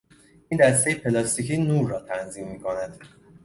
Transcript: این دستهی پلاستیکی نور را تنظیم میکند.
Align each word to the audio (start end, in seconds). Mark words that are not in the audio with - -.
این 0.49 0.59
دستهی 0.59 0.95
پلاستیکی 0.95 1.57
نور 1.57 1.89
را 1.89 1.99
تنظیم 1.99 2.47
میکند. 2.47 2.99